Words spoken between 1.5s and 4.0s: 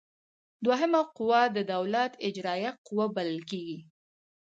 د دولت اجراییه قوه بلل کیږي.